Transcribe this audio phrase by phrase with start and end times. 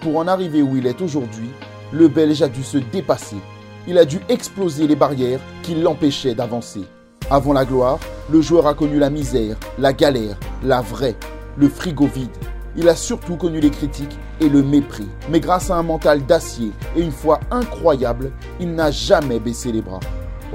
[0.00, 1.50] Pour en arriver où il est aujourd'hui,
[1.92, 3.36] le Belge a dû se dépasser.
[3.86, 6.84] Il a dû exploser les barrières qui l'empêchaient d'avancer.
[7.30, 7.98] Avant la gloire,
[8.30, 11.16] le joueur a connu la misère, la galère, la vraie,
[11.58, 12.30] le frigo vide.
[12.76, 15.08] Il a surtout connu les critiques et le mépris.
[15.28, 19.82] Mais grâce à un mental d'acier et une foi incroyable, il n'a jamais baissé les
[19.82, 20.00] bras.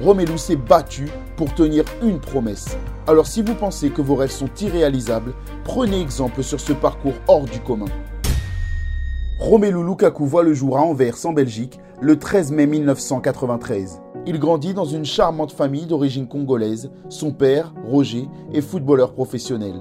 [0.01, 1.07] Romelu s'est battu
[1.37, 2.77] pour tenir une promesse.
[3.05, 5.33] Alors si vous pensez que vos rêves sont irréalisables,
[5.63, 7.85] prenez exemple sur ce parcours hors du commun.
[9.37, 14.01] Romelu Lukaku voit le jour à Anvers en Belgique le 13 mai 1993.
[14.25, 16.89] Il grandit dans une charmante famille d'origine congolaise.
[17.09, 19.75] Son père, Roger, est footballeur professionnel.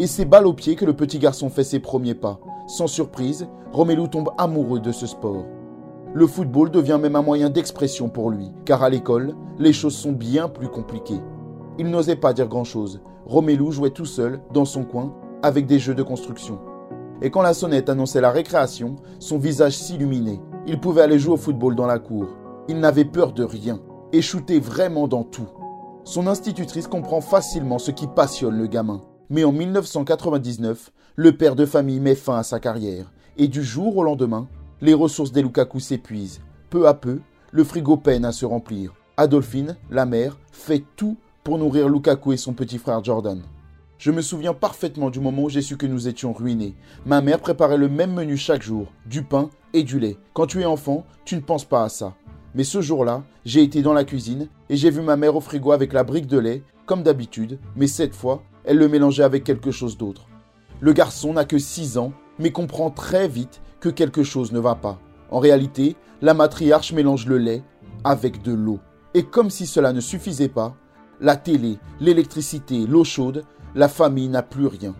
[0.00, 2.40] Et c'est balle au pied que le petit garçon fait ses premiers pas.
[2.66, 5.46] Sans surprise, Romelu tombe amoureux de ce sport.
[6.12, 10.12] Le football devient même un moyen d'expression pour lui, car à l'école, les choses sont
[10.12, 11.20] bien plus compliquées.
[11.78, 13.00] Il n'osait pas dire grand-chose.
[13.26, 16.58] Romelu jouait tout seul, dans son coin, avec des jeux de construction.
[17.20, 20.40] Et quand la sonnette annonçait la récréation, son visage s'illuminait.
[20.66, 22.28] Il pouvait aller jouer au football dans la cour.
[22.68, 23.80] Il n'avait peur de rien
[24.12, 25.48] et shootait vraiment dans tout.
[26.04, 29.02] Son institutrice comprend facilement ce qui passionne le gamin.
[29.30, 33.12] Mais en 1999, le père de famille met fin à sa carrière.
[33.36, 34.46] Et du jour au lendemain,
[34.80, 36.40] les ressources des Lukaku s'épuisent.
[36.70, 38.94] Peu à peu, le frigo peine à se remplir.
[39.16, 43.42] Adolphine, la mère, fait tout pour nourrir Lukaku et son petit frère Jordan.
[43.98, 46.76] Je me souviens parfaitement du moment où j'ai su que nous étions ruinés.
[47.04, 50.16] Ma mère préparait le même menu chaque jour, du pain et du lait.
[50.34, 52.14] Quand tu es enfant, tu ne penses pas à ça.
[52.54, 55.72] Mais ce jour-là, j'ai été dans la cuisine et j'ai vu ma mère au frigo
[55.72, 59.72] avec la brique de lait, comme d'habitude, mais cette fois, elle le mélangeait avec quelque
[59.72, 60.28] chose d'autre.
[60.80, 64.76] Le garçon n'a que 6 ans, mais comprend très vite que quelque chose ne va
[64.76, 65.00] pas.
[65.32, 67.64] En réalité, la matriarche mélange le lait
[68.04, 68.78] avec de l'eau.
[69.14, 70.76] Et comme si cela ne suffisait pas,
[71.20, 74.94] la télé, l'électricité, l'eau chaude, la famille n'a plus rien.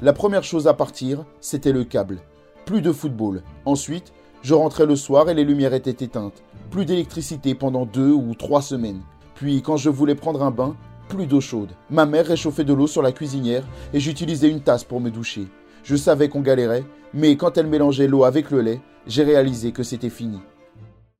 [0.00, 2.20] La première chose à partir, c'était le câble.
[2.66, 3.42] Plus de football.
[3.64, 6.42] Ensuite, je rentrais le soir et les lumières étaient éteintes.
[6.70, 9.02] Plus d'électricité pendant deux ou trois semaines.
[9.34, 10.76] Puis, quand je voulais prendre un bain,
[11.08, 11.70] plus d'eau chaude.
[11.90, 15.48] Ma mère réchauffait de l'eau sur la cuisinière et j'utilisais une tasse pour me doucher.
[15.82, 19.82] Je savais qu'on galérait, mais quand elle mélangeait l'eau avec le lait, j'ai réalisé que
[19.82, 20.40] c'était fini.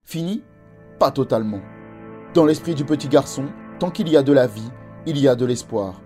[0.04, 0.42] Fini?
[0.98, 1.60] Pas totalement.
[2.34, 3.46] Dans l'esprit du petit garçon,
[3.78, 4.70] tant qu'il y a de la vie,
[5.06, 6.00] il y a de l'espoir.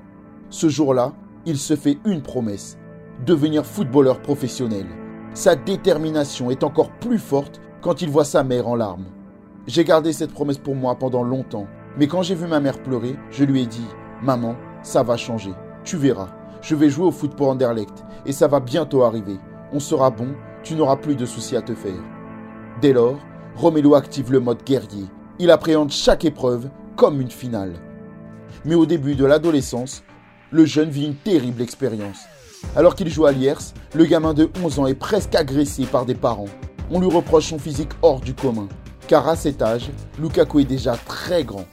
[0.52, 1.12] Ce jour-là,
[1.46, 2.76] il se fait une promesse,
[3.24, 4.84] devenir footballeur professionnel.
[5.32, 9.06] Sa détermination est encore plus forte quand il voit sa mère en larmes.
[9.66, 13.16] J'ai gardé cette promesse pour moi pendant longtemps, mais quand j'ai vu ma mère pleurer,
[13.30, 13.86] je lui ai dit
[14.22, 15.54] Maman, ça va changer.
[15.84, 16.28] Tu verras.
[16.60, 19.38] Je vais jouer au foot pour Anderlecht et ça va bientôt arriver.
[19.72, 22.04] On sera bon, tu n'auras plus de soucis à te faire.
[22.82, 23.18] Dès lors,
[23.56, 25.06] Romelu active le mode guerrier.
[25.38, 27.72] Il appréhende chaque épreuve comme une finale.
[28.66, 30.04] Mais au début de l'adolescence,
[30.52, 32.26] le jeune vit une terrible expérience.
[32.76, 33.54] Alors qu'il joue à Liers,
[33.94, 36.48] le gamin de 11 ans est presque agressé par des parents.
[36.90, 38.68] On lui reproche son physique hors du commun,
[39.08, 41.64] car à cet âge, Lukaku est déjà très grand.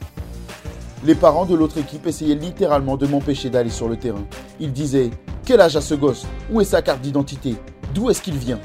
[1.04, 4.24] Les parents de l'autre équipe essayaient littéralement de m'empêcher d'aller sur le terrain.
[4.58, 5.10] Ils disaient
[5.44, 6.26] Quel âge a ce gosse?
[6.50, 7.56] Où est sa carte d'identité?
[7.94, 8.60] D'où est-ce qu'il vient?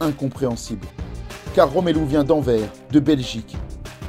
[0.00, 0.86] Incompréhensible.
[1.54, 3.56] Car Romelu vient d'Anvers, de Belgique.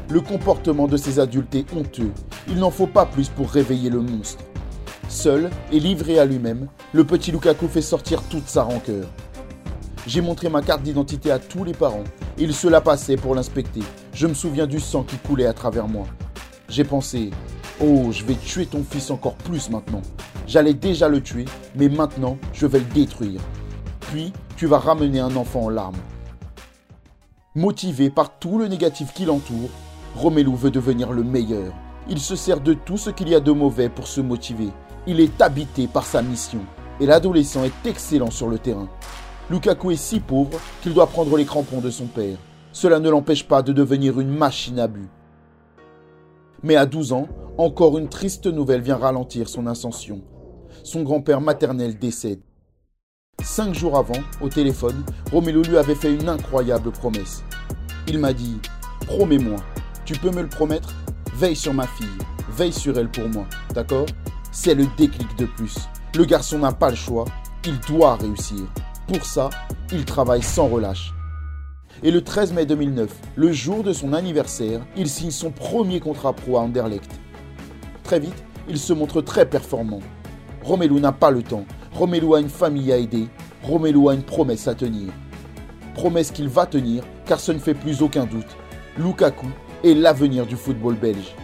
[0.09, 2.11] Le comportement de ces adultes est honteux.
[2.47, 4.43] Il n'en faut pas plus pour réveiller le monstre.
[5.11, 9.05] Seul et livré à lui-même, le petit Lukaku fait sortir toute sa rancœur.
[10.07, 12.05] J'ai montré ma carte d'identité à tous les parents.
[12.37, 13.81] Ils se la passaient pour l'inspecter.
[14.13, 16.05] Je me souviens du sang qui coulait à travers moi.
[16.69, 17.29] J'ai pensé,
[17.81, 20.01] oh, je vais tuer ton fils encore plus maintenant.
[20.47, 21.43] J'allais déjà le tuer,
[21.75, 23.41] mais maintenant, je vais le détruire.
[23.99, 26.01] Puis, tu vas ramener un enfant en larmes.
[27.53, 29.69] Motivé par tout le négatif qui l'entoure,
[30.15, 31.73] Romelu veut devenir le meilleur.
[32.09, 34.69] Il se sert de tout ce qu'il y a de mauvais pour se motiver.
[35.07, 36.59] Il est habité par sa mission.
[36.99, 38.87] Et l'adolescent est excellent sur le terrain.
[39.49, 42.37] Lukaku est si pauvre qu'il doit prendre les crampons de son père.
[42.71, 45.09] Cela ne l'empêche pas de devenir une machine à but.
[46.63, 50.21] Mais à 12 ans, encore une triste nouvelle vient ralentir son ascension.
[50.83, 52.41] Son grand-père maternel décède.
[53.43, 57.43] Cinq jours avant, au téléphone, Romelu lui avait fait une incroyable promesse.
[58.07, 58.59] Il m'a dit
[59.07, 59.57] Promets-moi,
[60.05, 60.93] tu peux me le promettre?
[61.33, 62.07] Veille sur ma fille,
[62.51, 64.05] veille sur elle pour moi, d'accord?
[64.51, 65.75] C'est le déclic de plus.
[66.15, 67.25] Le garçon n'a pas le choix,
[67.65, 68.61] il doit réussir.
[69.07, 69.49] Pour ça,
[69.91, 71.13] il travaille sans relâche.
[72.03, 76.33] Et le 13 mai 2009, le jour de son anniversaire, il signe son premier contrat
[76.33, 77.11] pro à Anderlecht.
[78.03, 79.99] Très vite, il se montre très performant.
[80.63, 81.65] Romelu n'a pas le temps.
[81.93, 83.27] Romelu a une famille à aider.
[83.63, 85.11] Romelu a une promesse à tenir.
[85.93, 88.57] Promesse qu'il va tenir car ce ne fait plus aucun doute.
[88.97, 89.47] Lukaku
[89.83, 91.35] est l'avenir du football belge.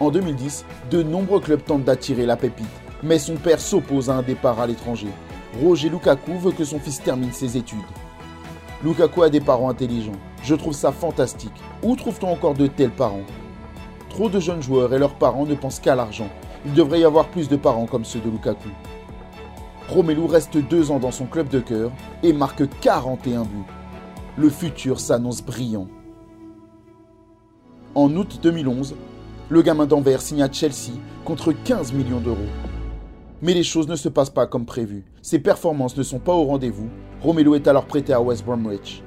[0.00, 2.66] En 2010, de nombreux clubs tentent d'attirer la pépite,
[3.02, 5.08] mais son père s'oppose à un départ à l'étranger.
[5.62, 7.78] Roger Lukaku veut que son fils termine ses études.
[8.82, 10.18] Lukaku a des parents intelligents.
[10.42, 11.54] Je trouve ça fantastique.
[11.82, 13.22] Où trouve-t-on encore de tels parents?
[14.10, 16.28] Trop de jeunes joueurs et leurs parents ne pensent qu'à l'argent.
[16.66, 18.68] Il devrait y avoir plus de parents comme ceux de Lukaku.
[19.88, 21.92] Romelu reste deux ans dans son club de cœur
[22.22, 23.48] et marque 41 buts.
[24.36, 25.86] Le futur s'annonce brillant.
[27.94, 28.96] En août 2011,
[29.50, 30.92] le gamin d'Anvers signe à Chelsea
[31.24, 32.38] contre 15 millions d'euros.
[33.42, 35.04] Mais les choses ne se passent pas comme prévu.
[35.20, 36.88] Ses performances ne sont pas au rendez-vous.
[37.20, 39.02] Romelu est alors prêté à West Bromwich.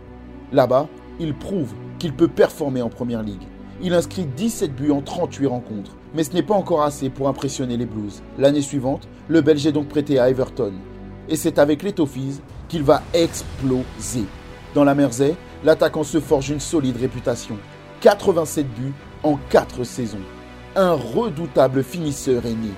[0.52, 0.88] Là-bas,
[1.20, 3.48] il prouve qu'il peut performer en Première Ligue.
[3.82, 7.78] Il inscrit 17 buts en 38 rencontres, mais ce n'est pas encore assez pour impressionner
[7.78, 8.22] les Blues.
[8.38, 10.74] L'année suivante, le Belge est donc prêté à Everton.
[11.30, 14.26] Et c'est avec les Toffees qu'il va exploser.
[14.76, 17.58] Dans la Mersey, l'attaquant se forge une solide réputation.
[18.02, 18.94] 87 buts
[19.24, 20.18] en 4 saisons.
[20.76, 22.72] Un redoutable finisseur est né.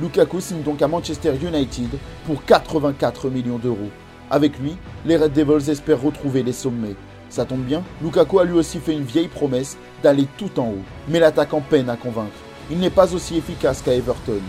[0.00, 1.90] Lukaku signe donc à Manchester United
[2.26, 3.90] pour 84 millions d'euros.
[4.30, 6.96] Avec lui, les Red Devils espèrent retrouver les sommets.
[7.30, 10.84] Ça tombe bien, Lukaku a lui aussi fait une vieille promesse d'aller tout en haut.
[11.08, 12.32] Mais l'attaquant peine à convaincre.
[12.70, 14.40] Il n'est pas aussi efficace qu'à Everton.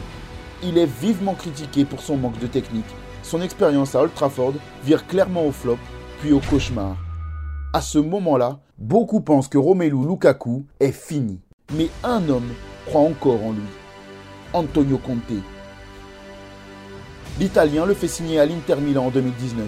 [0.64, 2.86] Il est vivement critiqué pour son manque de technique.
[3.24, 4.54] Son expérience à Old Trafford
[4.84, 5.78] vire clairement au flop,
[6.20, 6.96] puis au cauchemar.
[7.74, 11.40] À ce moment-là, beaucoup pensent que Romelu Lukaku est fini.
[11.76, 12.50] Mais un homme
[12.88, 13.62] croit encore en lui.
[14.54, 15.44] Antonio Conte.
[17.40, 19.68] L'Italien le fait signer à l'Inter Milan en 2019.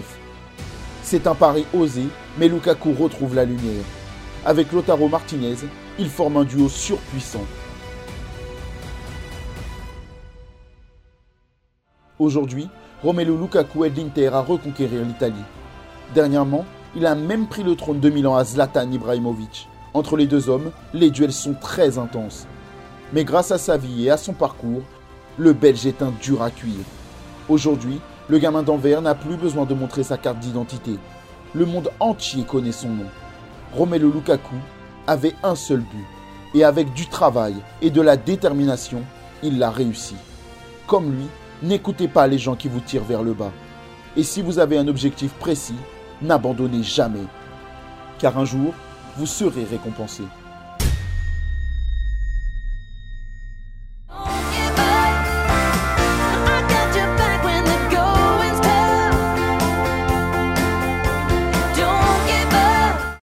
[1.04, 2.04] C'est un pari osé,
[2.38, 3.84] mais Lukaku retrouve la lumière.
[4.44, 5.56] Avec Lotaro Martinez,
[5.98, 7.44] il forme un duo surpuissant.
[12.18, 12.68] Aujourd'hui,
[13.02, 15.44] Romelu Lukaku aide l'Inter à reconquérir l'Italie.
[16.14, 19.68] Dernièrement, il a même pris le trône de Milan à Zlatan Ibrahimovic.
[19.94, 22.46] Entre les deux hommes, les duels sont très intenses.
[23.12, 24.82] Mais grâce à sa vie et à son parcours,
[25.38, 26.84] le Belge est un dur à cuire.
[27.48, 30.92] Aujourd'hui, le gamin d'Anvers n'a plus besoin de montrer sa carte d'identité.
[31.54, 33.06] Le monde entier connaît son nom.
[33.74, 34.56] Romelu Lukaku
[35.06, 36.06] avait un seul but.
[36.54, 39.02] Et avec du travail et de la détermination,
[39.42, 40.14] il l'a réussi.
[40.86, 41.26] Comme lui,
[41.62, 43.52] n'écoutez pas les gens qui vous tirent vers le bas.
[44.16, 45.74] Et si vous avez un objectif précis,
[46.22, 47.26] n'abandonnez jamais.
[48.18, 48.72] Car un jour,
[49.16, 50.22] vous serez récompensé.